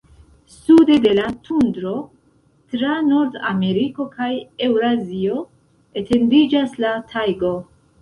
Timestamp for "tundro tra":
1.49-2.97